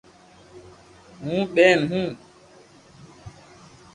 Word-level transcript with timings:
ھو 1.21 1.33
ٻين 1.53 1.79
ھون 1.89 2.09